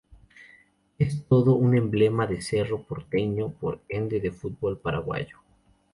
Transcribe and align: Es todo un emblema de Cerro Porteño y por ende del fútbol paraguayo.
Es 0.97 1.25
todo 1.27 1.53
un 1.53 1.77
emblema 1.77 2.25
de 2.25 2.41
Cerro 2.41 2.81
Porteño 2.81 3.49
y 3.49 3.59
por 3.59 3.81
ende 3.87 4.19
del 4.19 4.33
fútbol 4.33 4.79
paraguayo. 4.79 5.37